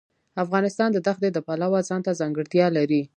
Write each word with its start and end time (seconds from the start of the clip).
افغانستان 0.43 0.89
د 0.93 0.97
ښتې 1.15 1.29
د 1.33 1.37
پلوه 1.47 1.79
ځانته 1.89 2.11
ځانګړتیا 2.19 2.67
لري. 2.77 3.01